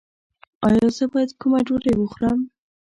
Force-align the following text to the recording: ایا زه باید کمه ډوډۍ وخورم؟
ایا 0.67 0.87
زه 0.97 1.05
باید 1.11 1.31
کمه 1.39 1.59
ډوډۍ 1.67 1.93
وخورم؟ 1.97 2.39